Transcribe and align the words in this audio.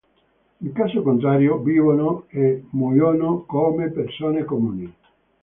In 0.61 0.71
caso 0.73 1.03
contrario, 1.03 1.59
vivono 1.59 2.25
e 2.29 2.65
muoiono 2.71 3.43
come 3.43 3.91
persone 3.91 4.43
comuni. 4.45 4.91